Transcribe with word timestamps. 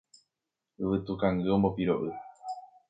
Yvytukangy 0.81 1.47
ombopiro'y 1.55 2.11